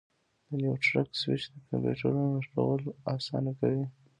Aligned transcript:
د 0.47 0.49
نیټورک 0.61 1.09
سویچ 1.21 1.43
د 1.51 1.55
کمپیوټرونو 1.67 2.23
نښلول 2.35 2.81
اسانه 3.15 3.51
کوي. 3.59 3.85